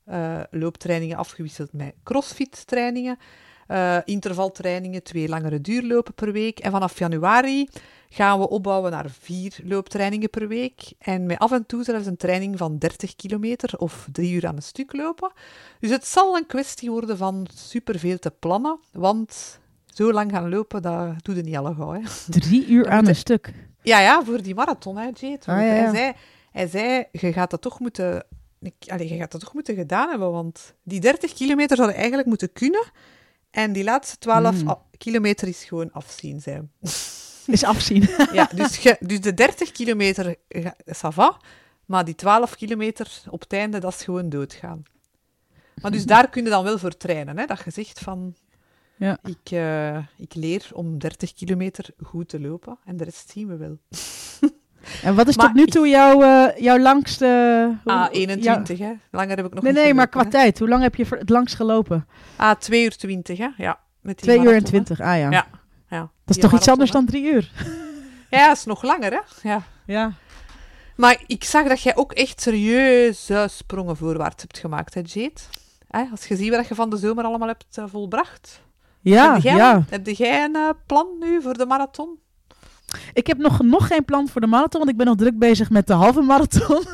[0.08, 3.18] Uh, looptrainingen afgewisseld met crossfit-trainingen.
[4.04, 6.58] Intervaltrainingen, twee langere duurlopen per week.
[6.58, 7.68] En vanaf januari
[8.08, 10.92] gaan we opbouwen naar vier looptrainingen per week.
[10.98, 14.56] En met af en toe zelfs een training van 30 kilometer of drie uur aan
[14.56, 15.32] een stuk lopen.
[15.78, 18.78] Dus het zal een kwestie worden van superveel te plannen.
[18.92, 19.60] Want
[20.00, 21.92] zo lang gaan lopen, dat doe je niet alle gauw.
[21.92, 22.00] Hè.
[22.28, 23.52] Drie uur aan een stuk.
[23.82, 25.38] Ja, ja, voor die marathon, hè, Jade.
[25.46, 25.72] Ah, ja, ja.
[25.72, 26.12] Hij, zei,
[26.50, 28.26] hij zei, je gaat dat toch moeten...
[28.86, 32.52] Allee, je gaat dat toch moeten gedaan hebben, want die 30 kilometer zouden eigenlijk moeten
[32.52, 32.90] kunnen.
[33.50, 34.68] En die laatste 12 Mm.
[34.68, 36.68] a- kilometer is gewoon afzien, zei.
[37.46, 38.08] Is afzien.
[38.32, 40.36] Ja, dus, ge- dus de 30 kilometer,
[40.86, 41.40] ça va,
[41.84, 44.82] maar die 12 kilometer op het einde, dat is gewoon doodgaan.
[45.82, 47.46] Maar dus daar kun je dan wel voor trainen, hè?
[47.46, 48.34] dat je zegt van,
[49.00, 49.18] Ja.
[49.22, 53.56] ik, eh, ik leer om 30 kilometer goed te lopen en de rest zien we
[53.56, 53.78] wel.
[55.02, 57.26] En wat is Maar tot nu toe jouw, eh, jouw langste...
[57.84, 58.92] hoe- Ah, jouw- 21, hè.
[59.10, 60.58] Langer heb ik nog Nee, niet nee, maar qua tijd.
[60.58, 62.06] Hoe lang heb je het langst gelopen?
[62.36, 63.48] Ah, 2 uur 20, hè.
[63.56, 64.84] Ja, met die 2 uur en marathon, hè.
[64.84, 65.30] 20, ah ja.
[65.30, 65.46] Ja,
[65.90, 66.96] Ja, Dat is toch iets anders hè.
[66.96, 67.50] dan drie uur?
[68.30, 69.48] Ja, dat is nog langer, hè.
[69.48, 69.62] Ja.
[69.86, 70.12] Ja.
[70.96, 75.40] Maar ik zag dat jij ook echt serieuze sprongen voorwaarts hebt gemaakt, hè, Jade?
[75.88, 78.62] Hè, als je ziet wat je van de zomer allemaal hebt eh, volbracht.
[79.00, 79.84] Ja, heb jij, ja.
[79.88, 82.18] Heb jij een eh, plan nu voor de marathon?
[83.12, 85.70] Ik heb nog, nog geen plan voor de marathon, want ik ben nog druk bezig
[85.70, 86.84] met de halve marathon.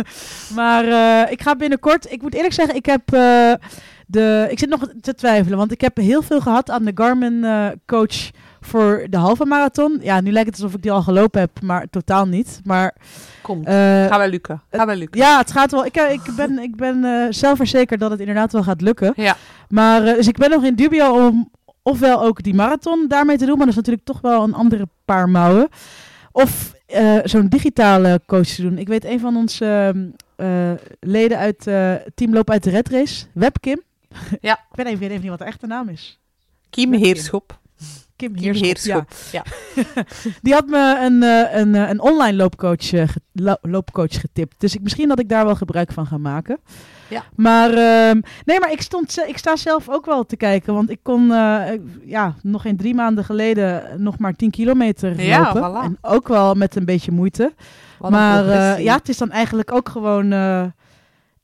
[0.58, 2.12] maar uh, ik ga binnenkort.
[2.12, 3.52] Ik moet eerlijk zeggen, ik heb uh,
[4.06, 4.46] de.
[4.50, 7.68] Ik zit nog te twijfelen, want ik heb heel veel gehad aan de Garmin uh,
[7.86, 9.98] coach voor de halve marathon.
[10.02, 12.60] Ja, nu lijkt het alsof ik die al gelopen heb, maar totaal niet.
[12.64, 12.94] Maar.
[13.42, 13.66] Komt.
[13.66, 14.62] ga wel lukken.
[14.70, 15.20] Ga wel lukken.
[15.20, 15.84] Ja, het gaat wel.
[15.84, 19.12] Ik, ik ben, ik ben zelfverzekerd dat het inderdaad wel gaat lukken.
[19.16, 19.36] Ja.
[19.68, 21.50] Maar dus ik ben nog in dubio om
[21.86, 24.88] ofwel ook die marathon daarmee te doen, maar dat is natuurlijk toch wel een andere
[25.04, 25.68] paar mouwen.
[26.32, 28.78] Of uh, zo'n digitale coach te doen.
[28.78, 29.94] Ik weet een van onze
[30.36, 31.62] uh, leden uit
[32.14, 33.82] Team Loop uit de Red Race, Webkim.
[34.40, 34.52] Ja.
[34.70, 36.18] ik ben even, even niet wat de echte naam is.
[36.70, 37.58] Kim Heerschop.
[38.16, 39.42] Kim Heerschop, ja.
[40.42, 41.22] Die had me een,
[41.58, 42.90] een, een online loopcoach,
[43.60, 44.54] loopcoach getipt.
[44.58, 46.58] Dus ik, misschien dat ik daar wel gebruik van ga maken.
[47.08, 47.24] Ja.
[47.34, 50.74] Maar, uh, nee, maar ik, stond, ik sta zelf ook wel te kijken.
[50.74, 51.62] Want ik kon uh,
[52.04, 55.70] ja, nog geen drie maanden geleden nog maar 10 kilometer ja, lopen.
[55.70, 55.84] Voilà.
[55.84, 57.52] En ook wel met een beetje moeite.
[57.98, 60.64] Wat maar uh, ja, het is dan eigenlijk ook gewoon uh,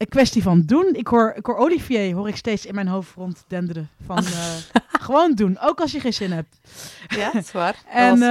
[0.02, 0.88] een kwestie van doen.
[0.92, 3.88] Ik hoor, ik hoor Olivier, hoor ik steeds in mijn hoofd ronddenderen.
[4.06, 4.22] Van
[5.06, 6.60] gewoon doen, ook als je geen zin hebt.
[7.08, 7.82] Ja, dat is waar.
[8.08, 8.22] en,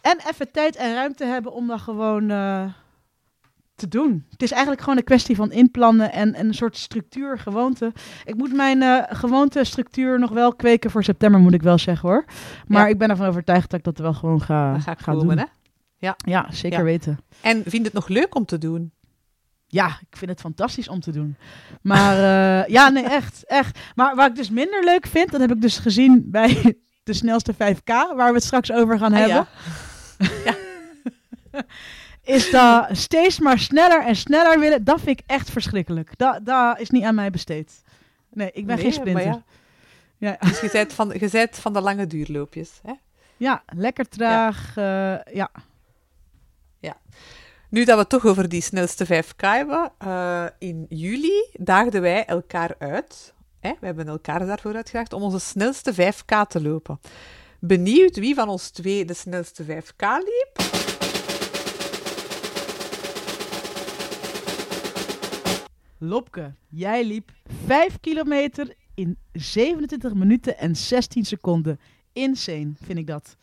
[0.00, 2.30] en even tijd en ruimte hebben om dan gewoon
[3.76, 4.26] te doen.
[4.30, 7.92] Het is eigenlijk gewoon een kwestie van inplannen en, en een soort structuur, gewoonte.
[8.24, 12.24] Ik moet mijn uh, gewoontestructuur nog wel kweken voor september, moet ik wel zeggen hoor.
[12.66, 12.88] Maar ja.
[12.88, 15.38] ik ben ervan overtuigd dat ik dat wel gewoon ga, ga, ga komen, doen.
[15.38, 15.44] Hè?
[15.98, 16.16] Ja.
[16.16, 16.84] ja, zeker ja.
[16.84, 17.18] weten.
[17.40, 18.92] En vind je het nog leuk om te doen?
[19.66, 21.36] Ja, ik vind het fantastisch om te doen.
[21.82, 23.78] Maar uh, ja, nee, echt, echt.
[23.94, 27.54] Maar wat ik dus minder leuk vind, dat heb ik dus gezien bij de snelste
[27.54, 29.46] 5K, waar we het straks over gaan ah, hebben.
[30.44, 30.54] Ja.
[32.36, 34.84] is dat steeds maar sneller en sneller willen.
[34.84, 36.18] Dat vind ik echt verschrikkelijk.
[36.18, 37.82] Dat, dat is niet aan mij besteed.
[38.32, 39.24] Nee, ik ben nee, geen sprinter.
[39.24, 39.42] Ja.
[40.18, 40.36] Ja.
[40.40, 42.92] Dus je bent van, je bent van de lange duurloopjes, hè?
[43.36, 44.74] Ja, lekker traag.
[44.74, 45.14] Ja.
[45.26, 45.50] Uh, ja.
[46.78, 46.96] ja.
[47.68, 52.24] Nu dat we het toch over die snelste 5K hebben, uh, in juli daagden wij
[52.24, 53.34] elkaar uit.
[53.60, 53.72] Hè?
[53.80, 57.00] We hebben elkaar daarvoor uitgedaagd om onze snelste 5K te lopen.
[57.60, 60.64] Benieuwd wie van ons twee de snelste 5K liep?
[65.98, 67.30] Lopke, jij liep
[67.66, 71.80] 5 kilometer in 27 minuten en 16 seconden.
[72.12, 73.36] Insane, vind ik dat.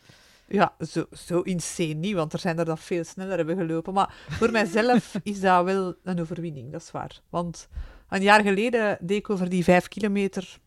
[0.48, 3.92] Ja, zo, zo insane niet, want er zijn er dat veel sneller hebben gelopen.
[3.92, 7.20] Maar voor mijzelf is dat wel een overwinning, dat is waar.
[7.28, 7.68] Want
[8.08, 10.58] een jaar geleden deed ik over die 5 kilometer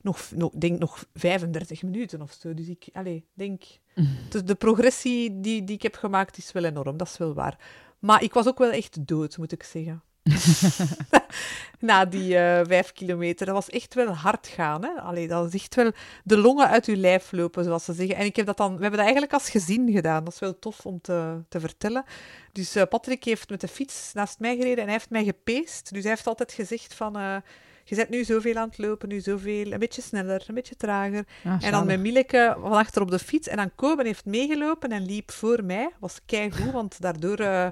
[0.00, 2.54] nog, nog, denk nog 35 minuten of zo.
[2.54, 3.62] Dus ik allez, denk,
[4.30, 7.58] dus de progressie die, die ik heb gemaakt is wel enorm, dat is wel waar.
[7.98, 10.02] Maar ik was ook wel echt dood, moet ik zeggen.
[11.78, 13.46] Na die uh, vijf kilometer.
[13.46, 14.84] Dat was echt wel hard gaan.
[14.84, 14.90] Hè?
[14.90, 15.92] Allee, dat is echt wel
[16.24, 18.16] de longen uit je lijf lopen, zoals ze zeggen.
[18.16, 20.24] En ik heb dat dan, we hebben dat eigenlijk als gezin gedaan.
[20.24, 22.04] Dat is wel tof om te, te vertellen.
[22.52, 25.92] Dus uh, Patrick heeft met de fiets naast mij gereden en hij heeft mij gepeest.
[25.92, 27.16] Dus hij heeft altijd gezegd van...
[27.16, 27.36] Uh,
[27.84, 31.24] je bent nu zoveel aan het lopen, nu zoveel, een beetje sneller, een beetje trager.
[31.44, 33.48] Ah, en dan met Milleke van achter op de fiets.
[33.48, 35.90] En dan Koben heeft meegelopen en liep voor mij.
[36.00, 37.40] Was keigoed, want daardoor...
[37.40, 37.66] Uh,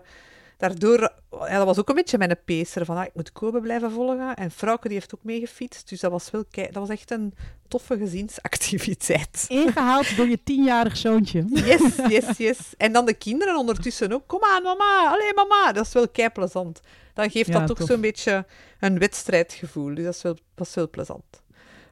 [0.59, 3.91] daardoor, ja, dat was ook een beetje mijn peeser, van ah, ik moet Kobe blijven
[3.91, 4.37] volgen.
[4.37, 7.35] En Frauke die heeft ook meegefietst, dus dat was, wel dat was echt een
[7.69, 9.45] toffe gezinsactiviteit.
[9.49, 11.45] Ingehaald door je tienjarig zoontje.
[11.49, 12.59] Yes, yes, yes.
[12.77, 14.27] En dan de kinderen ondertussen ook.
[14.27, 15.11] Kom aan, mama.
[15.11, 15.73] Allee, mama.
[15.73, 16.81] Dat is wel kei plezant.
[17.15, 17.89] Dan geeft Ja, dat ook tof.
[17.89, 18.47] zo'n beetje
[18.81, 19.95] een wedstrijdgevoel.
[19.95, 21.25] Dus dat is wel, dat is wel plezant.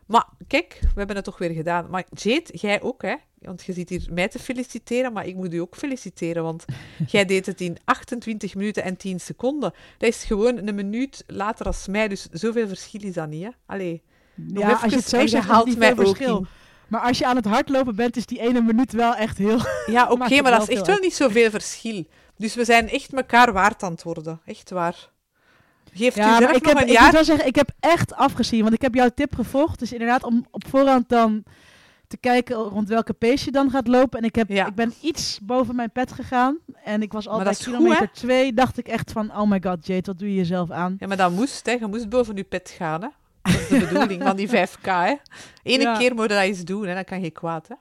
[0.07, 1.91] Maar kijk, we hebben het toch weer gedaan.
[1.91, 3.15] Maar Jade, jij ook, hè?
[3.39, 6.43] Want je zit hier mij te feliciteren, maar ik moet u ook feliciteren.
[6.43, 6.65] Want
[7.07, 9.73] jij deed het in 28 minuten en 10 seconden.
[9.99, 12.09] Dat is gewoon een minuut later als mij.
[12.09, 13.51] Dus zoveel verschil is dat niet, hè?
[13.67, 14.03] Allee.
[14.35, 16.39] Nog Ja, als je het zo zegt, haalt mij verschil.
[16.39, 16.47] in.
[16.89, 19.59] Maar als je aan het hardlopen bent, is die ene minuut wel echt heel...
[19.87, 22.05] Ja, oké, maar dat is echt wel niet zoveel verschil.
[22.37, 24.41] Dus we zijn echt elkaar waard aan het worden.
[24.45, 25.11] Echt waar.
[25.97, 27.03] Geeft u Ja, zelf maar ik, nog heb, een ik jaar...
[27.05, 28.63] moet wel zeggen, ik heb echt afgezien.
[28.63, 29.79] Want ik heb jouw tip gevolgd.
[29.79, 31.43] Dus inderdaad, om op voorhand dan
[32.09, 34.19] te kijken rond welke pace je dan gaat lopen.
[34.19, 34.67] En ik, heb, Ja.
[34.67, 36.59] ik ben iets boven mijn pet gegaan.
[36.85, 38.53] En ik was al Maar bij dat is goed, kilometer 2.
[38.53, 40.97] Dacht ik echt van, oh my god, Jade, wat doe je jezelf aan?
[40.99, 41.73] Ja, maar dat moest, hè.
[41.73, 43.09] Je moest boven je pet gaan, hè.
[43.43, 45.15] Dat is de bedoeling van die 5K, hè.
[45.63, 45.97] Ja.
[45.99, 46.95] keer moet je dat eens doen, hè.
[46.95, 47.75] Dan kan je kwaad, hè.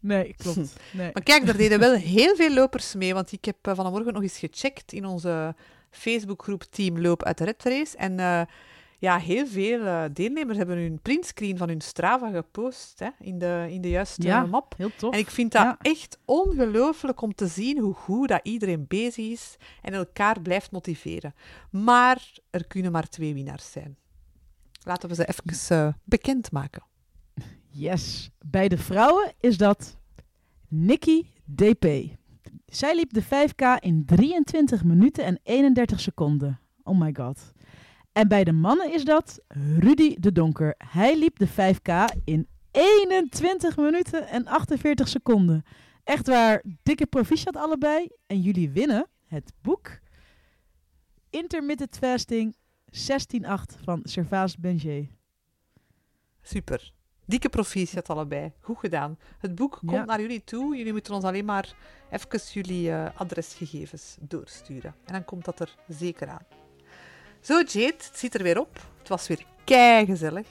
[0.00, 0.56] Nee, klopt.
[0.92, 1.10] Nee.
[1.12, 4.22] Maar kijk, er deden wel heel veel lopers mee, want ik heb eh, vanmorgen nog
[4.22, 5.54] eens gecheckt in onze
[5.98, 7.96] Facebookgroep Team Loop uit de Red Race.
[7.96, 8.42] En eh,
[8.98, 13.66] ja, heel veel eh, deelnemers hebben hun printscreen van hun Strava gepost hè, in, de,
[13.70, 14.46] in de juiste Ja.
[14.46, 14.74] map.
[14.76, 15.12] Heel tof.
[15.12, 15.76] En ik vind dat Ja.
[15.80, 21.34] echt ongelooflijk om te zien hoe goed dat iedereen bezig is en elkaar blijft motiveren.
[21.70, 23.96] Maar er kunnen maar twee winnaars zijn.
[24.84, 26.82] Laten we ze even eh, bekendmaken.
[27.70, 28.30] Yes.
[28.46, 29.96] Bij de vrouwen is dat
[30.68, 31.84] Nikki DP.
[32.66, 36.60] Zij liep de 5K in 23 minuten en 31 seconden.
[36.82, 37.52] Oh my god.
[38.12, 39.40] En bij de mannen is dat
[39.78, 40.74] Rudy de Donker.
[40.78, 45.62] Hij liep de 5K in 21 minuten en 48 seconden.
[46.04, 48.08] Echt waar, dikke proficiat allebei.
[48.26, 49.98] En jullie winnen het boek
[51.30, 52.56] Intermittent Fasting
[52.90, 55.08] 16.8 van Servaas Benjé.
[56.40, 56.92] Super.
[57.28, 58.52] Dikke proficiat allebei.
[58.60, 59.18] Goed gedaan.
[59.38, 60.04] Het boek komt Ja.
[60.04, 60.76] naar jullie toe.
[60.76, 61.74] Jullie moeten ons alleen maar
[62.10, 64.94] even jullie eh, adresgegevens doorsturen.
[65.04, 66.46] En dan komt dat er zeker aan.
[67.40, 68.80] Zo, Jade, het zit er weer op.
[68.98, 70.46] Het was weer kei gezellig.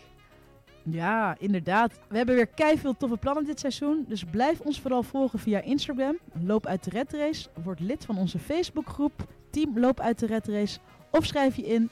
[0.84, 2.00] Ja, inderdaad.
[2.10, 4.06] We hebben weer veel toffe plannen dit seizoen.
[4.08, 6.18] Dus blijf ons vooral volgen via Instagram.
[6.44, 7.50] Loop uit de Red Race.
[7.64, 10.80] Word lid van onze Facebookgroep Team Loop uit de Red Race.
[11.12, 11.90] Of schrijf je in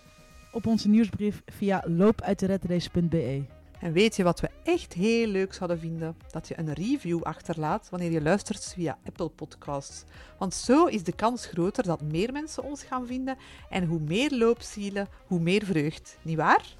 [0.52, 3.55] op onze nieuwsbrief via loopuitderedrace.be.
[3.80, 6.18] En weet je wat we echt heel leuk zouden vinden?
[6.32, 10.04] Dat je een review achterlaat wanneer je luistert via Apple Podcasts.
[10.38, 13.38] Want zo is de kans groter dat meer mensen ons gaan vinden.
[13.70, 16.18] En hoe meer loopzielen, hoe meer vreugd.
[16.22, 16.76] Niet waar?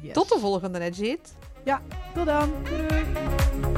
[0.00, 0.12] Yes.
[0.12, 1.18] Tot de volgende, hè, Jade?
[2.14, 2.52] Tot dan.
[2.64, 3.77] Doei.